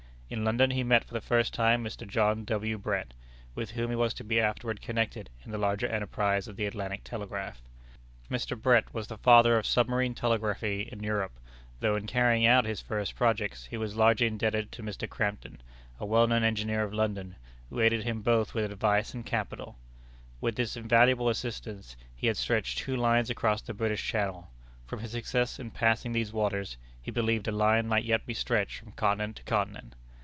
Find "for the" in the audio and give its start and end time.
1.03-1.19